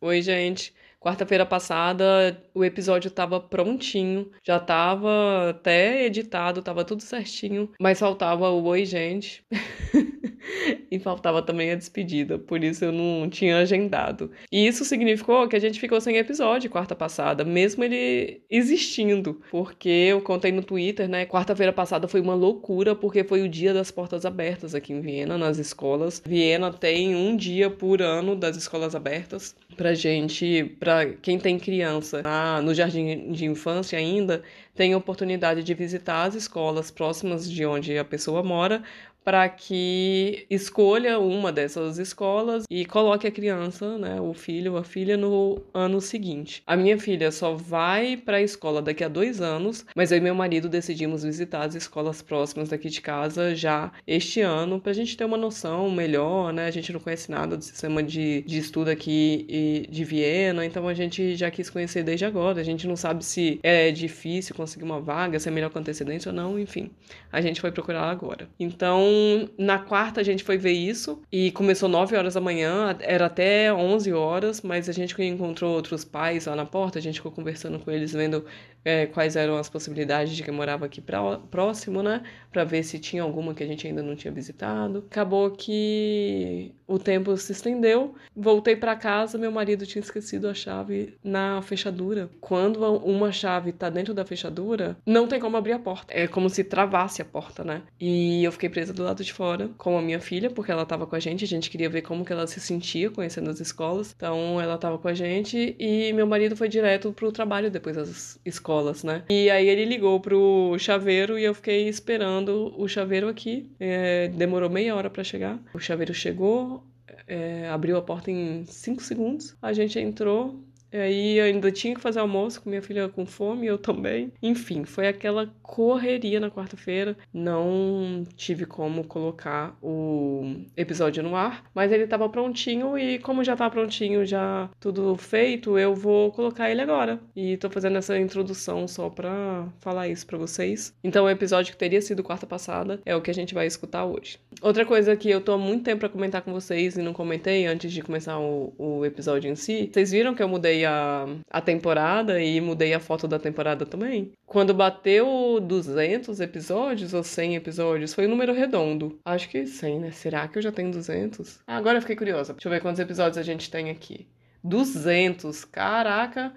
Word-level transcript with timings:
Oi, 0.00 0.22
gente. 0.22 0.72
Quarta-feira 1.00 1.46
passada 1.46 2.40
o 2.54 2.64
episódio 2.64 3.10
tava 3.10 3.40
prontinho, 3.40 4.30
já 4.44 4.58
tava 4.58 5.50
até 5.50 6.04
editado, 6.04 6.62
tava 6.62 6.84
tudo 6.84 7.02
certinho, 7.02 7.72
mas 7.80 7.98
faltava 8.00 8.48
o 8.50 8.64
oi, 8.64 8.84
gente. 8.84 9.44
e 10.90 10.98
faltava 10.98 11.42
também 11.42 11.70
a 11.70 11.74
despedida, 11.74 12.38
por 12.38 12.62
isso 12.62 12.84
eu 12.84 12.92
não 12.92 13.28
tinha 13.28 13.58
agendado. 13.58 14.30
E 14.50 14.66
isso 14.66 14.84
significou 14.84 15.48
que 15.48 15.56
a 15.56 15.60
gente 15.60 15.80
ficou 15.80 16.00
sem 16.00 16.16
episódio 16.16 16.70
quarta 16.70 16.94
passada, 16.94 17.44
mesmo 17.44 17.84
ele 17.84 18.42
existindo, 18.50 19.40
porque 19.50 19.88
eu 19.88 20.20
contei 20.20 20.52
no 20.52 20.62
Twitter, 20.62 21.08
né? 21.08 21.26
Quarta-feira 21.26 21.72
passada 21.72 22.08
foi 22.08 22.20
uma 22.20 22.34
loucura, 22.34 22.94
porque 22.94 23.24
foi 23.24 23.42
o 23.42 23.48
dia 23.48 23.72
das 23.72 23.90
portas 23.90 24.24
abertas 24.24 24.74
aqui 24.74 24.92
em 24.92 25.00
Viena, 25.00 25.38
nas 25.38 25.58
escolas. 25.58 26.22
Viena 26.26 26.72
tem 26.72 27.14
um 27.14 27.36
dia 27.36 27.70
por 27.70 28.02
ano 28.02 28.34
das 28.34 28.56
escolas 28.56 28.94
abertas 28.94 29.54
pra 29.76 29.94
gente, 29.94 30.76
pra 30.80 31.06
quem 31.06 31.38
tem 31.38 31.58
criança 31.58 32.22
ah, 32.24 32.60
no 32.60 32.74
jardim 32.74 33.30
de 33.30 33.46
infância 33.46 33.96
ainda, 33.96 34.42
tem 34.74 34.92
a 34.92 34.98
oportunidade 34.98 35.62
de 35.62 35.72
visitar 35.72 36.24
as 36.24 36.34
escolas 36.34 36.90
próximas 36.90 37.48
de 37.48 37.64
onde 37.64 37.96
a 37.96 38.04
pessoa 38.04 38.42
mora 38.42 38.82
para 39.28 39.46
que 39.46 40.46
escolha 40.48 41.18
uma 41.18 41.52
dessas 41.52 41.98
escolas 41.98 42.64
e 42.70 42.86
coloque 42.86 43.26
a 43.26 43.30
criança, 43.30 43.98
né, 43.98 44.18
o 44.18 44.32
filho 44.32 44.72
ou 44.72 44.78
a 44.78 44.82
filha, 44.82 45.18
no 45.18 45.60
ano 45.74 46.00
seguinte. 46.00 46.62
A 46.66 46.74
minha 46.74 46.98
filha 46.98 47.30
só 47.30 47.52
vai 47.52 48.16
para 48.16 48.38
a 48.38 48.42
escola 48.42 48.80
daqui 48.80 49.04
a 49.04 49.08
dois 49.08 49.42
anos, 49.42 49.84
mas 49.94 50.10
eu 50.10 50.16
e 50.16 50.20
meu 50.22 50.34
marido 50.34 50.66
decidimos 50.66 51.24
visitar 51.24 51.66
as 51.66 51.74
escolas 51.74 52.22
próximas 52.22 52.70
daqui 52.70 52.88
de 52.88 53.02
casa 53.02 53.54
já 53.54 53.92
este 54.06 54.40
ano, 54.40 54.80
para 54.80 54.92
a 54.92 54.94
gente 54.94 55.14
ter 55.14 55.26
uma 55.26 55.36
noção 55.36 55.90
melhor, 55.90 56.50
né? 56.50 56.64
A 56.64 56.70
gente 56.70 56.90
não 56.90 56.98
conhece 56.98 57.30
nada 57.30 57.54
do 57.54 57.62
sistema 57.62 58.02
de, 58.02 58.40
de 58.46 58.56
estudo 58.56 58.88
aqui 58.88 59.86
de 59.90 60.04
Viena, 60.04 60.64
então 60.64 60.88
a 60.88 60.94
gente 60.94 61.36
já 61.36 61.50
quis 61.50 61.68
conhecer 61.68 62.02
desde 62.02 62.24
agora. 62.24 62.62
A 62.62 62.64
gente 62.64 62.88
não 62.88 62.96
sabe 62.96 63.22
se 63.22 63.60
é 63.62 63.90
difícil 63.90 64.54
conseguir 64.54 64.84
uma 64.84 65.02
vaga, 65.02 65.38
se 65.38 65.50
é 65.50 65.52
melhor 65.52 65.68
com 65.68 65.80
antecedência 65.80 66.30
ou 66.30 66.34
não, 66.34 66.58
enfim. 66.58 66.90
A 67.30 67.42
gente 67.42 67.60
foi 67.60 67.70
procurar 67.70 68.08
agora. 68.08 68.48
Então, 68.58 69.17
na 69.56 69.78
quarta 69.78 70.20
a 70.20 70.24
gente 70.24 70.44
foi 70.44 70.56
ver 70.56 70.72
isso 70.72 71.20
e 71.30 71.50
começou 71.52 71.88
9 71.88 72.16
horas 72.16 72.34
da 72.34 72.40
manhã, 72.40 72.96
era 73.00 73.26
até 73.26 73.72
11 73.72 74.12
horas, 74.12 74.62
mas 74.62 74.88
a 74.88 74.92
gente 74.92 75.20
encontrou 75.22 75.74
outros 75.74 76.04
pais 76.04 76.46
lá 76.46 76.56
na 76.56 76.64
porta, 76.64 76.98
a 76.98 77.02
gente 77.02 77.16
ficou 77.16 77.32
conversando 77.32 77.78
com 77.78 77.90
eles, 77.90 78.12
vendo 78.12 78.44
é, 78.84 79.06
quais 79.06 79.36
eram 79.36 79.56
as 79.56 79.68
possibilidades 79.68 80.34
de 80.34 80.42
quem 80.42 80.54
morava 80.54 80.86
aqui 80.86 81.00
pra, 81.00 81.38
próximo, 81.50 82.02
né? 82.02 82.22
Pra 82.50 82.64
ver 82.64 82.82
se 82.82 82.98
tinha 82.98 83.22
alguma 83.22 83.54
que 83.54 83.62
a 83.62 83.66
gente 83.66 83.86
ainda 83.86 84.02
não 84.02 84.16
tinha 84.16 84.32
visitado. 84.32 85.04
Acabou 85.10 85.50
que 85.50 86.72
o 86.86 86.98
tempo 86.98 87.36
se 87.36 87.52
estendeu, 87.52 88.14
voltei 88.34 88.74
para 88.74 88.96
casa, 88.96 89.36
meu 89.36 89.52
marido 89.52 89.86
tinha 89.86 90.00
esquecido 90.00 90.48
a 90.48 90.54
chave 90.54 91.14
na 91.22 91.60
fechadura. 91.60 92.30
Quando 92.40 92.80
uma 92.80 93.30
chave 93.30 93.72
tá 93.72 93.90
dentro 93.90 94.14
da 94.14 94.24
fechadura, 94.24 94.96
não 95.04 95.26
tem 95.26 95.38
como 95.38 95.56
abrir 95.56 95.72
a 95.72 95.78
porta. 95.78 96.06
É 96.08 96.26
como 96.26 96.48
se 96.48 96.64
travasse 96.64 97.20
a 97.20 97.24
porta, 97.24 97.62
né? 97.62 97.82
E 98.00 98.42
eu 98.42 98.52
fiquei 98.52 98.68
presa 98.68 98.92
do 98.92 99.02
lado 99.08 99.24
de 99.24 99.32
fora 99.32 99.70
com 99.76 99.98
a 99.98 100.02
minha 100.02 100.20
filha, 100.20 100.50
porque 100.50 100.70
ela 100.70 100.86
tava 100.86 101.06
com 101.06 101.16
a 101.16 101.20
gente, 101.20 101.44
a 101.44 101.48
gente 101.48 101.70
queria 101.70 101.88
ver 101.88 102.02
como 102.02 102.24
que 102.24 102.32
ela 102.32 102.46
se 102.46 102.60
sentia 102.60 103.10
conhecendo 103.10 103.50
as 103.50 103.60
escolas. 103.60 104.14
Então 104.16 104.60
ela 104.60 104.78
tava 104.78 104.98
com 104.98 105.08
a 105.08 105.14
gente 105.14 105.74
e 105.78 106.12
meu 106.12 106.26
marido 106.26 106.56
foi 106.56 106.68
direto 106.68 107.12
pro 107.12 107.32
trabalho 107.32 107.70
depois 107.70 107.96
das 107.96 108.38
escolas, 108.44 109.02
né? 109.02 109.24
E 109.28 109.50
aí 109.50 109.68
ele 109.68 109.84
ligou 109.84 110.20
pro 110.20 110.76
chaveiro 110.78 111.38
e 111.38 111.44
eu 111.44 111.54
fiquei 111.54 111.88
esperando 111.88 112.74
o 112.76 112.86
chaveiro 112.88 113.28
aqui. 113.28 113.70
É, 113.80 114.28
demorou 114.28 114.70
meia 114.70 114.94
hora 114.94 115.10
para 115.10 115.24
chegar. 115.24 115.58
O 115.72 115.78
chaveiro 115.78 116.14
chegou, 116.14 116.84
é, 117.26 117.68
abriu 117.68 117.96
a 117.96 118.02
porta 118.02 118.30
em 118.30 118.64
5 118.66 119.02
segundos. 119.02 119.56
A 119.60 119.72
gente 119.72 119.98
entrou, 119.98 120.62
Aí 120.92 121.38
eu 121.38 121.44
ainda 121.44 121.70
tinha 121.70 121.94
que 121.94 122.00
fazer 122.00 122.20
almoço 122.20 122.62
minha 122.66 122.82
filha 122.82 123.08
com 123.08 123.26
fome, 123.26 123.66
eu 123.66 123.78
também. 123.78 124.32
Enfim, 124.42 124.84
foi 124.84 125.08
aquela 125.08 125.52
correria 125.62 126.40
na 126.40 126.50
quarta-feira. 126.50 127.16
Não 127.32 128.24
tive 128.36 128.66
como 128.66 129.04
colocar 129.04 129.76
o 129.82 130.56
episódio 130.76 131.22
no 131.22 131.36
ar, 131.36 131.64
mas 131.74 131.92
ele 131.92 132.04
estava 132.04 132.28
prontinho 132.28 132.98
e 132.98 133.18
como 133.18 133.44
já 133.44 133.56
tá 133.56 133.68
prontinho, 133.68 134.24
já 134.24 134.70
tudo 134.80 135.16
feito, 135.16 135.78
eu 135.78 135.94
vou 135.94 136.32
colocar 136.32 136.70
ele 136.70 136.80
agora. 136.80 137.20
E 137.34 137.56
tô 137.56 137.70
fazendo 137.70 137.98
essa 137.98 138.18
introdução 138.18 138.86
só 138.88 139.08
pra 139.08 139.68
falar 139.80 140.08
isso 140.08 140.26
pra 140.26 140.38
vocês. 140.38 140.94
Então 141.02 141.24
o 141.24 141.30
episódio 141.30 141.72
que 141.72 141.78
teria 141.78 142.00
sido 142.00 142.22
quarta 142.22 142.46
passada 142.46 143.00
é 143.04 143.14
o 143.14 143.20
que 143.20 143.30
a 143.30 143.34
gente 143.34 143.54
vai 143.54 143.66
escutar 143.66 144.04
hoje. 144.04 144.38
Outra 144.60 144.84
coisa 144.84 145.16
que 145.16 145.30
eu 145.30 145.40
tô 145.40 145.52
há 145.52 145.58
muito 145.58 145.84
tempo 145.84 146.00
para 146.00 146.08
comentar 146.08 146.42
com 146.42 146.52
vocês 146.52 146.96
e 146.96 147.02
não 147.02 147.12
comentei 147.12 147.66
antes 147.66 147.92
de 147.92 148.02
começar 148.02 148.38
o, 148.38 148.72
o 148.78 149.04
episódio 149.04 149.50
em 149.50 149.56
si. 149.56 149.90
Vocês 149.92 150.10
viram 150.10 150.34
que 150.34 150.42
eu 150.42 150.48
mudei 150.48 150.77
a, 150.84 151.26
a 151.50 151.60
temporada 151.60 152.40
e 152.42 152.60
mudei 152.60 152.94
a 152.94 153.00
foto 153.00 153.26
da 153.28 153.38
temporada 153.38 153.86
também. 153.86 154.32
Quando 154.46 154.74
bateu 154.74 155.60
200 155.60 156.40
episódios 156.40 157.14
ou 157.14 157.22
100 157.22 157.56
episódios, 157.56 158.14
foi 158.14 158.26
um 158.26 158.30
número 158.30 158.52
redondo. 158.52 159.18
Acho 159.24 159.48
que 159.48 159.66
100, 159.66 160.00
né? 160.00 160.10
Será 160.10 160.46
que 160.48 160.58
eu 160.58 160.62
já 160.62 160.72
tenho 160.72 160.90
200? 160.90 161.60
Ah, 161.66 161.76
agora 161.76 161.98
eu 161.98 162.02
fiquei 162.02 162.16
curiosa. 162.16 162.52
Deixa 162.52 162.68
eu 162.68 162.72
ver 162.72 162.80
quantos 162.80 163.00
episódios 163.00 163.38
a 163.38 163.42
gente 163.42 163.70
tem 163.70 163.90
aqui. 163.90 164.26
200, 164.62 165.64
caraca! 165.64 166.52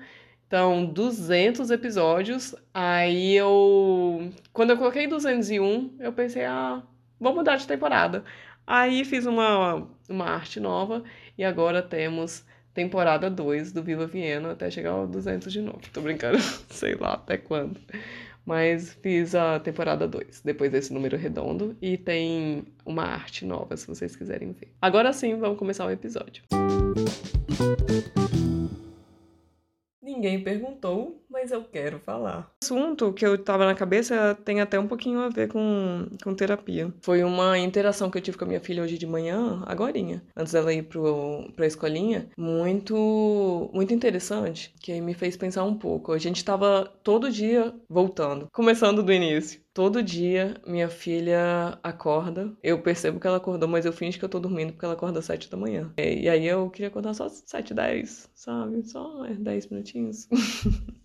Então, 0.47 0.85
200 0.85 1.71
episódios. 1.71 2.53
Aí 2.73 3.35
eu. 3.35 4.31
Quando 4.51 4.71
eu 4.71 4.77
coloquei 4.77 5.07
201, 5.07 5.95
eu 5.99 6.11
pensei, 6.11 6.43
ah, 6.43 6.83
vou 7.19 7.33
mudar 7.33 7.55
de 7.55 7.65
temporada. 7.65 8.23
Aí 8.67 9.05
fiz 9.05 9.25
uma, 9.25 9.87
uma 10.09 10.25
arte 10.25 10.59
nova 10.59 11.03
e 11.37 11.43
agora 11.43 11.81
temos 11.81 12.45
temporada 12.73 13.29
2 13.29 13.71
do 13.71 13.83
Viva 13.83 14.07
Viena 14.07 14.51
até 14.51 14.69
chegar 14.69 14.91
ao 14.91 15.07
200 15.07 15.51
de 15.51 15.61
novo. 15.61 15.81
Tô 15.93 16.01
brincando, 16.01 16.39
sei 16.69 16.95
lá 16.95 17.13
até 17.13 17.37
quando. 17.37 17.79
Mas 18.45 18.93
fiz 18.95 19.35
a 19.35 19.59
temporada 19.59 20.07
2, 20.07 20.41
depois 20.41 20.71
desse 20.71 20.91
número 20.91 21.15
redondo, 21.15 21.77
e 21.79 21.95
tem 21.95 22.65
uma 22.83 23.03
arte 23.03 23.45
nova, 23.45 23.77
se 23.77 23.87
vocês 23.87 24.15
quiserem 24.15 24.51
ver. 24.51 24.73
Agora 24.81 25.13
sim, 25.13 25.35
vamos 25.35 25.59
começar 25.59 25.85
o 25.85 25.91
episódio. 25.91 26.43
Ninguém 30.01 30.43
perguntou, 30.43 31.20
mas 31.31 31.51
eu 31.51 31.63
quero 31.63 31.99
falar. 31.99 32.51
O 32.61 32.65
assunto 32.65 33.13
que 33.13 33.25
eu 33.25 33.37
tava 33.37 33.65
na 33.65 33.73
cabeça 33.73 34.37
tem 34.43 34.59
até 34.59 34.77
um 34.77 34.87
pouquinho 34.87 35.19
a 35.21 35.29
ver 35.29 35.47
com, 35.47 36.05
com 36.23 36.35
terapia. 36.35 36.93
Foi 37.01 37.23
uma 37.23 37.57
interação 37.57 38.11
que 38.11 38.17
eu 38.17 38.21
tive 38.21 38.37
com 38.37 38.43
a 38.43 38.47
minha 38.47 38.59
filha 38.59 38.83
hoje 38.83 38.97
de 38.97 39.07
manhã, 39.07 39.63
agorinha, 39.65 40.21
antes 40.35 40.53
dela 40.53 40.73
ir 40.73 40.83
pro, 40.83 41.49
pra 41.55 41.65
escolinha, 41.65 42.29
muito, 42.37 43.69
muito 43.73 43.93
interessante, 43.93 44.73
que 44.81 44.99
me 44.99 45.13
fez 45.13 45.37
pensar 45.37 45.63
um 45.63 45.75
pouco. 45.75 46.11
A 46.11 46.17
gente 46.17 46.43
tava 46.43 46.91
todo 47.03 47.31
dia 47.31 47.73
voltando, 47.89 48.47
começando 48.51 49.01
do 49.01 49.13
início. 49.13 49.61
Todo 49.73 50.03
dia 50.03 50.55
minha 50.67 50.89
filha 50.89 51.79
acorda. 51.81 52.51
Eu 52.61 52.81
percebo 52.81 53.21
que 53.21 53.27
ela 53.27 53.37
acordou, 53.37 53.69
mas 53.69 53.85
eu 53.85 53.93
finjo 53.93 54.19
que 54.19 54.25
eu 54.25 54.29
tô 54.29 54.37
dormindo 54.37 54.73
porque 54.73 54.83
ela 54.83 54.95
acorda 54.95 55.19
às 55.19 55.25
sete 55.25 55.49
da 55.49 55.55
manhã. 55.55 55.93
E, 55.97 56.27
aí 56.27 56.45
eu 56.45 56.69
queria 56.69 56.89
acordar 56.89 57.13
só 57.13 57.25
às 57.25 57.41
sete, 57.45 57.73
dez, 57.73 58.29
sabe? 58.35 58.83
Só 58.83 59.25
é, 59.25 59.33
dez 59.33 59.67
minutinhos. 59.67 60.27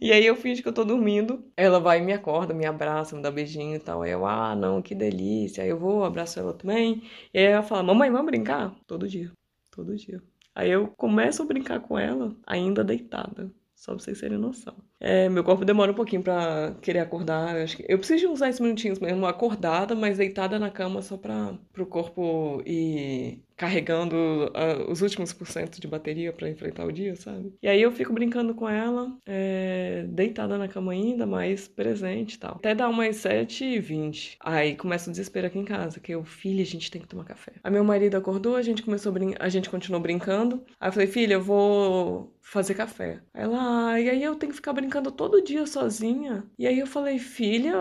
e 0.00 0.12
aí 0.12 0.24
eu 0.24 0.36
finge 0.36 0.62
que 0.62 0.68
eu 0.68 0.72
tô 0.72 0.84
dormindo. 0.84 1.44
Ela 1.56 1.80
vai 1.80 2.00
me 2.00 2.12
acorda, 2.12 2.54
me 2.54 2.66
abraça, 2.66 3.16
me 3.16 3.22
dá 3.22 3.30
beijinho 3.30 3.76
e 3.76 3.78
tal. 3.78 4.02
Aí 4.02 4.10
eu, 4.10 4.26
ah, 4.26 4.54
não, 4.56 4.82
que 4.82 4.94
delícia. 4.94 5.62
Aí 5.64 5.70
eu 5.70 5.78
vou, 5.78 6.04
abraço 6.04 6.38
ela 6.38 6.52
também. 6.54 7.02
E 7.32 7.38
aí 7.38 7.44
ela 7.44 7.62
fala, 7.62 7.82
mamãe, 7.82 8.10
vamos 8.10 8.26
brincar? 8.26 8.74
Todo 8.86 9.08
dia, 9.08 9.32
todo 9.70 9.96
dia. 9.96 10.22
Aí 10.54 10.70
eu 10.70 10.88
começo 10.88 11.42
a 11.42 11.46
brincar 11.46 11.80
com 11.80 11.98
ela, 11.98 12.34
ainda 12.46 12.84
deitada. 12.84 13.50
Só 13.74 13.92
pra 13.92 14.02
vocês 14.02 14.20
terem 14.20 14.38
noção. 14.38 14.76
É, 15.06 15.28
meu 15.28 15.44
corpo 15.44 15.66
demora 15.66 15.92
um 15.92 15.94
pouquinho 15.94 16.22
pra 16.22 16.74
querer 16.80 17.00
acordar. 17.00 17.54
Eu, 17.54 17.64
acho 17.64 17.76
que... 17.76 17.84
eu 17.86 17.98
preciso 17.98 18.30
uns 18.30 18.40
10 18.40 18.58
minutinhos 18.60 18.98
mesmo, 18.98 19.26
acordada, 19.26 19.94
mas 19.94 20.16
deitada 20.16 20.58
na 20.58 20.70
cama 20.70 21.02
só 21.02 21.18
pra 21.18 21.52
pro 21.74 21.84
corpo 21.84 22.62
ir 22.64 23.44
carregando 23.56 24.16
uh, 24.16 24.90
os 24.90 25.00
últimos 25.02 25.32
porcentos 25.32 25.78
de 25.78 25.86
bateria 25.86 26.32
para 26.32 26.48
enfrentar 26.48 26.84
o 26.84 26.92
dia, 26.92 27.14
sabe? 27.16 27.54
E 27.62 27.68
aí 27.68 27.80
eu 27.80 27.92
fico 27.92 28.12
brincando 28.12 28.54
com 28.54 28.68
ela, 28.68 29.16
é, 29.26 30.04
deitada 30.08 30.58
na 30.58 30.68
cama 30.68 30.92
ainda, 30.92 31.26
mais 31.26 31.68
presente 31.68 32.34
e 32.34 32.38
tal. 32.38 32.56
Até 32.56 32.74
dar 32.74 32.88
umas 32.88 33.16
7h20. 33.16 34.36
Aí 34.40 34.74
começa 34.74 35.08
o 35.08 35.12
desespero 35.12 35.46
aqui 35.46 35.58
em 35.58 35.64
casa, 35.64 36.00
que 36.00 36.12
eu, 36.12 36.24
filha, 36.24 36.62
a 36.62 36.66
gente 36.66 36.90
tem 36.90 37.00
que 37.00 37.08
tomar 37.08 37.24
café. 37.24 37.52
Aí 37.62 37.70
meu 37.70 37.84
marido 37.84 38.16
acordou, 38.16 38.56
a 38.56 38.62
gente 38.62 38.82
começou 38.82 39.10
a, 39.10 39.12
brin 39.12 39.34
a 39.38 39.48
gente 39.48 39.70
continuou 39.70 40.02
brincando. 40.02 40.64
Aí 40.80 40.88
eu 40.88 40.92
falei, 40.92 41.06
filha, 41.06 41.34
eu 41.34 41.42
vou 41.42 42.34
fazer 42.44 42.74
café. 42.74 43.20
Ela, 43.32 43.92
ah, 43.92 44.00
e 44.00 44.08
aí 44.08 44.22
eu 44.22 44.34
tenho 44.36 44.50
que 44.50 44.56
ficar 44.56 44.72
brincando 44.72 44.93
todo 45.02 45.42
dia 45.42 45.66
sozinha. 45.66 46.44
E 46.58 46.66
aí 46.66 46.78
eu 46.78 46.86
falei, 46.86 47.18
filha, 47.18 47.74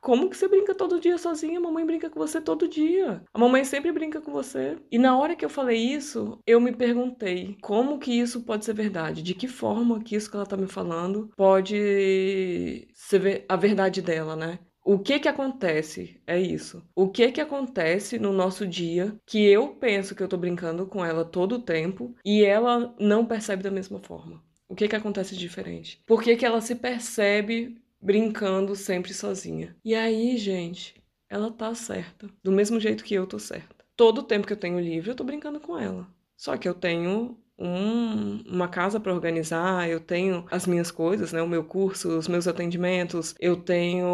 como 0.00 0.28
que 0.28 0.36
você 0.36 0.48
brinca 0.48 0.74
todo 0.74 1.00
dia 1.00 1.16
sozinha? 1.16 1.58
A 1.58 1.62
mamãe 1.62 1.86
brinca 1.86 2.10
com 2.10 2.18
você 2.18 2.40
todo 2.40 2.68
dia. 2.68 3.22
A 3.32 3.38
mamãe 3.38 3.64
sempre 3.64 3.92
brinca 3.92 4.20
com 4.20 4.32
você. 4.32 4.76
E 4.90 4.98
na 4.98 5.16
hora 5.16 5.36
que 5.36 5.44
eu 5.44 5.48
falei 5.48 5.78
isso, 5.78 6.40
eu 6.44 6.60
me 6.60 6.72
perguntei 6.72 7.56
como 7.62 8.00
que 8.00 8.12
isso 8.12 8.42
pode 8.42 8.64
ser 8.64 8.74
verdade? 8.74 9.22
De 9.22 9.32
que 9.32 9.46
forma 9.46 10.02
que 10.02 10.16
isso 10.16 10.28
que 10.28 10.36
ela 10.36 10.44
tá 10.44 10.56
me 10.56 10.66
falando 10.66 11.30
pode 11.36 12.88
ser 12.94 13.44
a 13.48 13.56
verdade 13.56 14.02
dela, 14.02 14.34
né? 14.34 14.58
O 14.84 14.98
que 14.98 15.20
que 15.20 15.28
acontece? 15.28 16.20
É 16.26 16.40
isso. 16.40 16.82
O 16.96 17.08
que 17.08 17.30
que 17.30 17.40
acontece 17.40 18.18
no 18.18 18.32
nosso 18.32 18.66
dia 18.66 19.16
que 19.24 19.46
eu 19.46 19.68
penso 19.76 20.16
que 20.16 20.22
eu 20.22 20.28
tô 20.28 20.36
brincando 20.36 20.84
com 20.86 21.04
ela 21.04 21.24
todo 21.24 21.52
o 21.52 21.62
tempo 21.62 22.16
e 22.24 22.44
ela 22.44 22.92
não 22.98 23.24
percebe 23.24 23.62
da 23.62 23.70
mesma 23.70 24.00
forma? 24.00 24.42
O 24.72 24.74
que 24.74 24.88
que 24.88 24.96
acontece 24.96 25.34
de 25.34 25.40
diferente? 25.40 26.02
Por 26.06 26.22
que 26.22 26.34
que 26.34 26.46
ela 26.46 26.62
se 26.62 26.74
percebe 26.74 27.76
brincando 28.00 28.74
sempre 28.74 29.12
sozinha? 29.12 29.76
E 29.84 29.94
aí, 29.94 30.38
gente, 30.38 30.94
ela 31.28 31.50
tá 31.50 31.74
certa. 31.74 32.26
Do 32.42 32.50
mesmo 32.50 32.80
jeito 32.80 33.04
que 33.04 33.12
eu 33.12 33.26
tô 33.26 33.38
certa. 33.38 33.84
Todo 33.94 34.20
o 34.20 34.22
tempo 34.22 34.46
que 34.46 34.52
eu 34.54 34.56
tenho 34.56 34.80
livre, 34.80 35.10
eu 35.10 35.14
tô 35.14 35.24
brincando 35.24 35.60
com 35.60 35.78
ela. 35.78 36.08
Só 36.38 36.56
que 36.56 36.66
eu 36.66 36.72
tenho 36.72 37.36
um, 37.58 38.42
uma 38.46 38.66
casa 38.66 38.98
para 38.98 39.12
organizar, 39.12 39.90
eu 39.90 40.00
tenho 40.00 40.46
as 40.50 40.66
minhas 40.66 40.90
coisas, 40.90 41.34
né, 41.34 41.42
o 41.42 41.46
meu 41.46 41.64
curso, 41.64 42.08
os 42.16 42.26
meus 42.26 42.48
atendimentos, 42.48 43.34
eu 43.38 43.56
tenho 43.56 44.06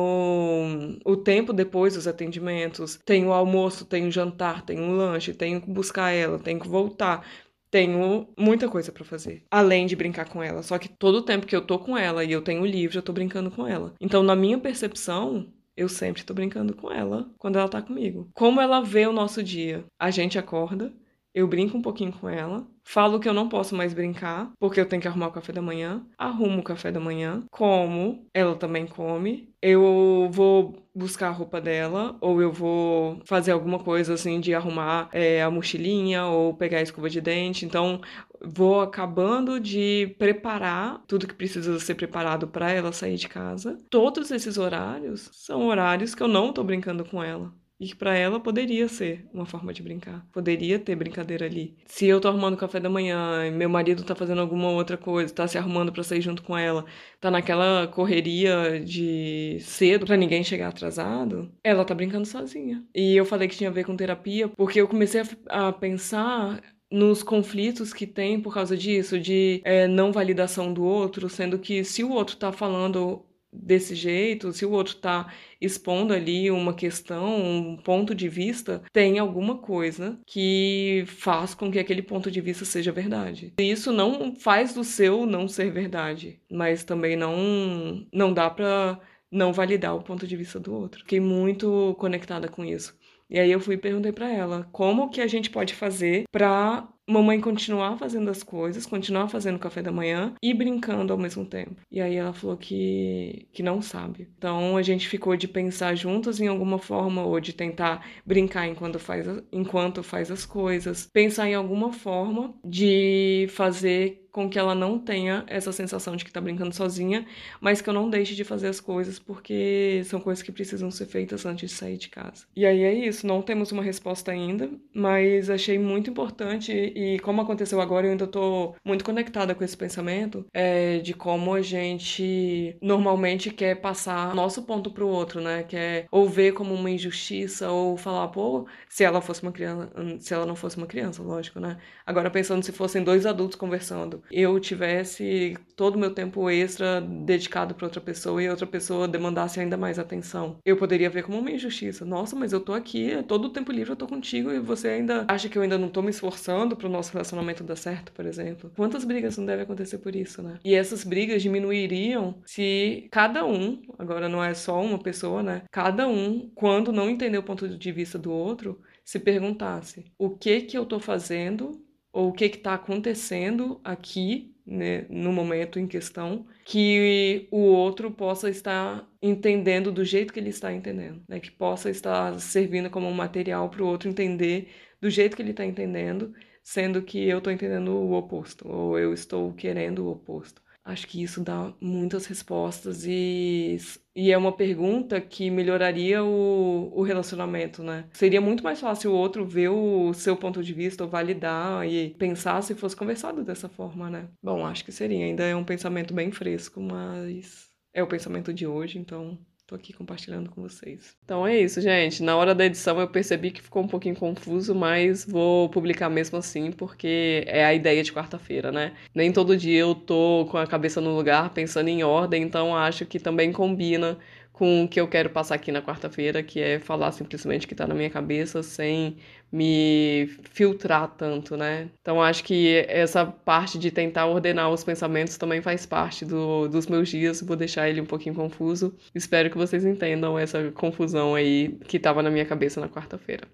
o 1.04 1.16
tempo 1.16 1.52
depois 1.52 1.94
dos 1.94 2.08
atendimentos, 2.08 2.98
tenho 3.04 3.28
o 3.28 3.32
almoço, 3.32 3.84
tenho 3.84 4.08
o 4.08 4.10
jantar, 4.10 4.64
tenho 4.66 4.82
o 4.82 4.96
lanche, 4.96 5.32
tenho 5.32 5.60
que 5.60 5.70
buscar 5.70 6.10
ela, 6.10 6.38
tenho 6.38 6.58
que 6.58 6.68
voltar. 6.68 7.24
Tenho 7.70 8.28
muita 8.36 8.68
coisa 8.68 8.90
para 8.90 9.04
fazer, 9.04 9.44
além 9.50 9.86
de 9.86 9.96
brincar 9.96 10.28
com 10.28 10.42
ela. 10.42 10.62
Só 10.62 10.78
que 10.78 10.88
todo 10.88 11.16
o 11.16 11.22
tempo 11.22 11.46
que 11.46 11.54
eu 11.54 11.60
tô 11.60 11.78
com 11.78 11.96
ela 11.96 12.24
e 12.24 12.32
eu 12.32 12.42
tenho 12.42 12.64
livre, 12.64 12.96
eu 12.96 13.02
tô 13.02 13.12
brincando 13.12 13.50
com 13.50 13.66
ela. 13.66 13.94
Então, 14.00 14.22
na 14.22 14.34
minha 14.34 14.58
percepção, 14.58 15.52
eu 15.76 15.88
sempre 15.88 16.24
tô 16.24 16.34
brincando 16.34 16.74
com 16.74 16.90
ela 16.90 17.30
quando 17.38 17.58
ela 17.58 17.68
tá 17.68 17.80
comigo. 17.80 18.28
Como 18.34 18.60
ela 18.60 18.80
vê 18.80 19.06
o 19.06 19.12
nosso 19.12 19.42
dia? 19.42 19.84
A 19.98 20.10
gente 20.10 20.38
acorda, 20.38 20.92
eu 21.34 21.46
brinco 21.46 21.76
um 21.76 21.82
pouquinho 21.82 22.12
com 22.12 22.28
ela, 22.28 22.66
falo 22.82 23.20
que 23.20 23.28
eu 23.28 23.34
não 23.34 23.48
posso 23.48 23.74
mais 23.74 23.92
brincar, 23.92 24.50
porque 24.58 24.80
eu 24.80 24.86
tenho 24.86 25.02
que 25.02 25.08
arrumar 25.08 25.28
o 25.28 25.32
café 25.32 25.52
da 25.52 25.62
manhã, 25.62 26.04
arrumo 26.16 26.60
o 26.60 26.64
café 26.64 26.90
da 26.90 27.00
manhã, 27.00 27.44
como, 27.50 28.26
ela 28.32 28.56
também 28.56 28.86
come, 28.86 29.52
eu 29.60 30.28
vou 30.30 30.88
buscar 30.94 31.28
a 31.28 31.32
roupa 31.32 31.60
dela, 31.60 32.16
ou 32.20 32.40
eu 32.40 32.52
vou 32.52 33.20
fazer 33.24 33.52
alguma 33.52 33.78
coisa 33.78 34.14
assim 34.14 34.40
de 34.40 34.54
arrumar 34.54 35.08
é, 35.12 35.42
a 35.42 35.50
mochilinha, 35.50 36.26
ou 36.26 36.54
pegar 36.54 36.78
a 36.78 36.82
escova 36.82 37.10
de 37.10 37.20
dente, 37.20 37.64
então 37.64 38.00
vou 38.42 38.80
acabando 38.80 39.60
de 39.60 40.14
preparar 40.18 41.02
tudo 41.06 41.26
que 41.26 41.34
precisa 41.34 41.78
ser 41.78 41.94
preparado 41.94 42.48
para 42.48 42.72
ela 42.72 42.92
sair 42.92 43.16
de 43.16 43.28
casa. 43.28 43.78
Todos 43.90 44.30
esses 44.30 44.58
horários 44.58 45.28
são 45.32 45.66
horários 45.66 46.14
que 46.14 46.22
eu 46.22 46.28
não 46.28 46.52
tô 46.52 46.64
brincando 46.64 47.04
com 47.04 47.22
ela. 47.22 47.52
E 47.80 47.86
que 47.86 47.94
para 47.94 48.16
ela 48.16 48.40
poderia 48.40 48.88
ser 48.88 49.24
uma 49.32 49.46
forma 49.46 49.72
de 49.72 49.82
brincar. 49.82 50.26
Poderia 50.32 50.78
ter 50.78 50.96
brincadeira 50.96 51.46
ali. 51.46 51.76
Se 51.86 52.06
eu 52.06 52.20
tô 52.20 52.28
arrumando 52.28 52.56
café 52.56 52.80
da 52.80 52.90
manhã 52.90 53.46
e 53.46 53.50
meu 53.50 53.68
marido 53.68 54.02
tá 54.02 54.14
fazendo 54.14 54.40
alguma 54.40 54.70
outra 54.70 54.96
coisa, 54.96 55.32
tá 55.32 55.46
se 55.46 55.56
arrumando 55.56 55.92
para 55.92 56.02
sair 56.02 56.20
junto 56.20 56.42
com 56.42 56.58
ela, 56.58 56.84
tá 57.20 57.30
naquela 57.30 57.86
correria 57.86 58.80
de 58.80 59.58
cedo 59.60 60.06
para 60.06 60.16
ninguém 60.16 60.42
chegar 60.42 60.68
atrasado, 60.68 61.52
ela 61.62 61.84
tá 61.84 61.94
brincando 61.94 62.26
sozinha. 62.26 62.84
E 62.94 63.16
eu 63.16 63.24
falei 63.24 63.46
que 63.46 63.56
tinha 63.56 63.70
a 63.70 63.72
ver 63.72 63.84
com 63.84 63.96
terapia 63.96 64.48
porque 64.48 64.80
eu 64.80 64.88
comecei 64.88 65.22
a, 65.48 65.68
a 65.68 65.72
pensar 65.72 66.60
nos 66.90 67.22
conflitos 67.22 67.92
que 67.92 68.06
tem 68.06 68.40
por 68.40 68.52
causa 68.52 68.76
disso, 68.76 69.20
de 69.20 69.60
é, 69.64 69.86
não 69.86 70.10
validação 70.10 70.72
do 70.72 70.82
outro, 70.82 71.28
sendo 71.28 71.58
que 71.58 71.84
se 71.84 72.02
o 72.02 72.10
outro 72.10 72.36
tá 72.36 72.50
falando 72.50 73.24
desse 73.52 73.94
jeito, 73.94 74.52
se 74.52 74.64
o 74.64 74.70
outro 74.70 74.94
está 74.94 75.32
expondo 75.60 76.12
ali 76.12 76.50
uma 76.50 76.74
questão, 76.74 77.36
um 77.36 77.76
ponto 77.76 78.14
de 78.14 78.28
vista, 78.28 78.82
tem 78.92 79.18
alguma 79.18 79.58
coisa 79.58 80.18
que 80.26 81.04
faz 81.06 81.54
com 81.54 81.70
que 81.70 81.78
aquele 81.78 82.02
ponto 82.02 82.30
de 82.30 82.40
vista 82.40 82.64
seja 82.64 82.92
verdade. 82.92 83.54
E 83.58 83.70
isso 83.70 83.92
não 83.92 84.34
faz 84.36 84.74
do 84.74 84.84
seu 84.84 85.26
não 85.26 85.48
ser 85.48 85.70
verdade, 85.70 86.40
mas 86.50 86.84
também 86.84 87.16
não 87.16 88.06
não 88.12 88.32
dá 88.32 88.48
para 88.50 89.00
não 89.30 89.52
validar 89.52 89.94
o 89.94 90.02
ponto 90.02 90.26
de 90.26 90.36
vista 90.36 90.58
do 90.58 90.74
outro. 90.74 91.00
Fiquei 91.00 91.20
muito 91.20 91.94
conectada 91.98 92.48
com 92.48 92.64
isso. 92.64 92.97
E 93.30 93.38
aí 93.38 93.50
eu 93.50 93.60
fui 93.60 93.74
e 93.74 93.78
perguntei 93.78 94.12
para 94.12 94.30
ela 94.30 94.68
como 94.72 95.10
que 95.10 95.20
a 95.20 95.26
gente 95.26 95.50
pode 95.50 95.74
fazer 95.74 96.24
para 96.32 96.88
mamãe 97.08 97.40
continuar 97.40 97.96
fazendo 97.96 98.30
as 98.30 98.42
coisas, 98.42 98.84
continuar 98.84 99.28
fazendo 99.28 99.58
café 99.58 99.80
da 99.80 99.90
manhã 99.90 100.34
e 100.42 100.52
brincando 100.52 101.12
ao 101.12 101.18
mesmo 101.18 101.44
tempo. 101.44 101.76
E 101.90 102.00
aí 102.00 102.16
ela 102.16 102.34
falou 102.34 102.56
que, 102.56 103.48
que 103.52 103.62
não 103.62 103.80
sabe. 103.80 104.28
Então 104.36 104.76
a 104.76 104.82
gente 104.82 105.08
ficou 105.08 105.34
de 105.36 105.48
pensar 105.48 105.94
juntos 105.94 106.40
em 106.40 106.46
alguma 106.46 106.78
forma 106.78 107.24
ou 107.24 107.40
de 107.40 107.54
tentar 107.54 108.06
brincar 108.26 108.68
enquanto 108.68 108.98
faz, 108.98 109.26
enquanto 109.50 110.02
faz 110.02 110.30
as 110.30 110.44
coisas, 110.44 111.08
pensar 111.12 111.48
em 111.48 111.54
alguma 111.54 111.92
forma 111.92 112.54
de 112.62 113.46
fazer 113.50 114.27
com 114.38 114.48
que 114.48 114.56
ela 114.56 114.72
não 114.72 115.00
tenha 115.00 115.42
essa 115.48 115.72
sensação 115.72 116.14
de 116.14 116.24
que 116.24 116.30
tá 116.30 116.40
brincando 116.40 116.72
sozinha, 116.72 117.26
mas 117.60 117.82
que 117.82 117.90
eu 117.90 117.92
não 117.92 118.08
deixe 118.08 118.36
de 118.36 118.44
fazer 118.44 118.68
as 118.68 118.78
coisas 118.78 119.18
porque 119.18 120.00
são 120.04 120.20
coisas 120.20 120.42
que 120.44 120.52
precisam 120.52 120.92
ser 120.92 121.06
feitas 121.06 121.44
antes 121.44 121.68
de 121.68 121.76
sair 121.76 121.96
de 121.96 122.08
casa. 122.08 122.46
E 122.54 122.64
aí 122.64 122.84
é 122.84 122.94
isso, 122.94 123.26
não 123.26 123.42
temos 123.42 123.72
uma 123.72 123.82
resposta 123.82 124.30
ainda, 124.30 124.70
mas 124.94 125.50
achei 125.50 125.76
muito 125.76 126.10
importante 126.10 126.70
e 126.72 127.18
como 127.18 127.40
aconteceu 127.40 127.80
agora, 127.80 128.06
eu 128.06 128.12
ainda 128.12 128.28
tô 128.28 128.76
muito 128.84 129.04
conectada 129.04 129.56
com 129.56 129.64
esse 129.64 129.76
pensamento 129.76 130.46
é, 130.54 130.98
de 130.98 131.14
como 131.14 131.52
a 131.52 131.60
gente 131.60 132.76
normalmente 132.80 133.50
quer 133.50 133.80
passar 133.80 134.36
nosso 134.36 134.62
ponto 134.62 134.92
pro 134.92 135.08
outro, 135.08 135.40
né? 135.40 135.64
Quer 135.64 136.06
ou 136.12 136.28
ver 136.28 136.52
como 136.52 136.72
uma 136.74 136.90
injustiça 136.90 137.72
ou 137.72 137.96
falar, 137.96 138.28
pô, 138.28 138.68
se 138.88 139.02
ela 139.02 139.20
fosse 139.20 139.42
uma 139.42 139.50
criança, 139.50 139.90
se 140.20 140.32
ela 140.32 140.46
não 140.46 140.54
fosse 140.54 140.76
uma 140.76 140.86
criança, 140.86 141.24
lógico, 141.24 141.58
né? 141.58 141.78
Agora 142.06 142.30
pensando 142.30 142.62
se 142.62 142.70
fossem 142.70 143.02
dois 143.02 143.26
adultos 143.26 143.56
conversando, 143.56 144.22
eu 144.30 144.58
tivesse 144.60 145.56
todo 145.76 145.96
o 145.96 145.98
meu 145.98 146.12
tempo 146.12 146.50
extra 146.50 147.00
dedicado 147.00 147.74
para 147.74 147.86
outra 147.86 148.00
pessoa 148.00 148.42
e 148.42 148.48
outra 148.48 148.66
pessoa 148.66 149.06
demandasse 149.06 149.60
ainda 149.60 149.76
mais 149.76 149.98
atenção. 149.98 150.58
Eu 150.64 150.76
poderia 150.76 151.08
ver 151.08 151.22
como 151.22 151.38
uma 151.38 151.50
injustiça. 151.50 152.04
Nossa, 152.04 152.34
mas 152.34 152.52
eu 152.52 152.60
tô 152.60 152.72
aqui, 152.72 153.22
todo 153.28 153.46
o 153.46 153.50
tempo 153.50 153.70
livre 153.70 153.92
eu 153.92 153.96
tô 153.96 154.06
contigo 154.06 154.50
e 154.50 154.58
você 154.58 154.88
ainda 154.88 155.24
acha 155.28 155.48
que 155.48 155.56
eu 155.56 155.62
ainda 155.62 155.78
não 155.78 155.88
tô 155.88 156.02
me 156.02 156.10
esforçando 156.10 156.76
pro 156.76 156.88
nosso 156.88 157.12
relacionamento 157.12 157.62
dar 157.62 157.76
certo, 157.76 158.12
por 158.12 158.26
exemplo. 158.26 158.72
Quantas 158.76 159.04
brigas 159.04 159.36
não 159.38 159.46
devem 159.46 159.62
acontecer 159.62 159.98
por 159.98 160.14
isso, 160.16 160.42
né? 160.42 160.58
E 160.64 160.74
essas 160.74 161.04
brigas 161.04 161.42
diminuiriam 161.42 162.42
se 162.44 163.08
cada 163.10 163.44
um, 163.44 163.82
agora 163.98 164.28
não 164.28 164.42
é 164.42 164.54
só 164.54 164.80
uma 164.82 164.98
pessoa, 164.98 165.42
né? 165.42 165.62
Cada 165.70 166.08
um, 166.08 166.50
quando 166.54 166.92
não 166.92 167.08
entender 167.08 167.38
o 167.38 167.42
ponto 167.42 167.68
de 167.68 167.92
vista 167.92 168.18
do 168.18 168.32
outro, 168.32 168.80
se 169.04 169.18
perguntasse: 169.18 170.12
o 170.18 170.30
que 170.30 170.62
que 170.62 170.76
eu 170.76 170.84
tô 170.84 171.00
fazendo 171.00 171.80
ou 172.18 172.30
o 172.30 172.32
que 172.32 172.46
está 172.46 172.74
acontecendo 172.74 173.80
aqui 173.84 174.52
né, 174.66 175.06
no 175.08 175.32
momento 175.32 175.78
em 175.78 175.86
questão 175.86 176.48
que 176.64 177.46
o 177.48 177.60
outro 177.60 178.10
possa 178.10 178.50
estar 178.50 179.08
entendendo 179.22 179.92
do 179.92 180.04
jeito 180.04 180.32
que 180.32 180.40
ele 180.40 180.48
está 180.48 180.72
entendendo, 180.72 181.22
né, 181.28 181.38
que 181.38 181.52
possa 181.52 181.88
estar 181.88 182.36
servindo 182.40 182.90
como 182.90 183.06
um 183.06 183.14
material 183.14 183.70
para 183.70 183.84
o 183.84 183.86
outro 183.86 184.08
entender 184.08 184.68
do 185.00 185.08
jeito 185.08 185.36
que 185.36 185.42
ele 185.42 185.52
está 185.52 185.64
entendendo, 185.64 186.34
sendo 186.64 187.02
que 187.02 187.24
eu 187.24 187.38
estou 187.38 187.52
entendendo 187.52 187.92
o 187.92 188.12
oposto 188.14 188.68
ou 188.68 188.98
eu 188.98 189.14
estou 189.14 189.52
querendo 189.54 190.04
o 190.04 190.10
oposto. 190.10 190.60
Acho 190.88 191.06
que 191.06 191.22
isso 191.22 191.42
dá 191.44 191.70
muitas 191.82 192.24
respostas 192.24 193.04
e, 193.04 193.76
e 194.16 194.32
é 194.32 194.38
uma 194.38 194.56
pergunta 194.56 195.20
que 195.20 195.50
melhoraria 195.50 196.24
o, 196.24 196.90
o 196.94 197.02
relacionamento, 197.02 197.82
né? 197.82 198.08
Seria 198.10 198.40
muito 198.40 198.64
mais 198.64 198.80
fácil 198.80 199.12
o 199.12 199.14
outro 199.14 199.44
ver 199.44 199.68
o 199.68 200.14
seu 200.14 200.34
ponto 200.34 200.62
de 200.64 200.72
vista, 200.72 201.04
ou 201.04 201.10
validar 201.10 201.86
e 201.86 202.14
pensar 202.14 202.62
se 202.62 202.74
fosse 202.74 202.96
conversado 202.96 203.44
dessa 203.44 203.68
forma, 203.68 204.08
né? 204.08 204.30
Bom, 204.42 204.64
acho 204.64 204.82
que 204.82 204.90
seria. 204.90 205.26
Ainda 205.26 205.44
é 205.44 205.54
um 205.54 205.62
pensamento 205.62 206.14
bem 206.14 206.32
fresco, 206.32 206.80
mas 206.80 207.68
é 207.92 208.02
o 208.02 208.08
pensamento 208.08 208.50
de 208.50 208.66
hoje, 208.66 208.98
então 208.98 209.38
Tô 209.68 209.74
aqui 209.74 209.92
compartilhando 209.92 210.48
com 210.48 210.62
vocês. 210.62 211.14
Então 211.22 211.46
é 211.46 211.58
isso, 211.58 211.78
gente. 211.82 212.22
Na 212.22 212.34
hora 212.34 212.54
da 212.54 212.64
edição 212.64 212.98
eu 212.98 213.06
percebi 213.06 213.50
que 213.50 213.60
ficou 213.60 213.82
um 213.82 213.86
pouquinho 213.86 214.16
confuso, 214.16 214.74
mas 214.74 215.26
vou 215.26 215.68
publicar 215.68 216.08
mesmo 216.08 216.38
assim, 216.38 216.72
porque 216.72 217.44
é 217.46 217.62
a 217.62 217.74
ideia 217.74 218.02
de 218.02 218.10
quarta-feira, 218.10 218.72
né? 218.72 218.94
Nem 219.14 219.30
todo 219.30 219.54
dia 219.58 219.80
eu 219.80 219.94
tô 219.94 220.48
com 220.50 220.56
a 220.56 220.66
cabeça 220.66 221.02
no 221.02 221.14
lugar, 221.14 221.50
pensando 221.50 221.88
em 221.88 222.02
ordem, 222.02 222.44
então 222.44 222.74
acho 222.74 223.04
que 223.04 223.20
também 223.20 223.52
combina 223.52 224.16
com 224.58 224.82
o 224.82 224.88
que 224.88 225.00
eu 225.00 225.06
quero 225.06 225.30
passar 225.30 225.54
aqui 225.54 225.70
na 225.70 225.80
quarta-feira, 225.80 226.42
que 226.42 226.60
é 226.60 226.80
falar 226.80 227.12
simplesmente 227.12 227.64
o 227.64 227.68
que 227.68 227.76
tá 227.76 227.86
na 227.86 227.94
minha 227.94 228.10
cabeça, 228.10 228.60
sem 228.60 229.16
me 229.52 230.26
filtrar 230.50 231.14
tanto, 231.16 231.56
né? 231.56 231.88
Então 232.02 232.20
acho 232.20 232.42
que 232.42 232.84
essa 232.88 233.24
parte 233.24 233.78
de 233.78 233.92
tentar 233.92 234.26
ordenar 234.26 234.68
os 234.70 234.82
pensamentos 234.82 235.38
também 235.38 235.62
faz 235.62 235.86
parte 235.86 236.24
do, 236.24 236.66
dos 236.66 236.88
meus 236.88 237.08
dias, 237.08 237.40
vou 237.40 237.56
deixar 237.56 237.88
ele 237.88 238.00
um 238.00 238.06
pouquinho 238.06 238.34
confuso. 238.34 238.92
Espero 239.14 239.48
que 239.48 239.56
vocês 239.56 239.84
entendam 239.84 240.36
essa 240.36 240.72
confusão 240.72 241.36
aí 241.36 241.78
que 241.86 241.98
tava 242.00 242.20
na 242.20 242.30
minha 242.30 242.44
cabeça 242.44 242.80
na 242.80 242.88
quarta-feira. 242.88 243.46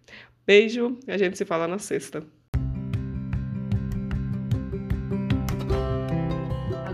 Beijo, 0.46 0.98
a 1.06 1.18
gente 1.18 1.36
se 1.36 1.44
fala 1.44 1.68
na 1.68 1.78
sexta. 1.78 2.24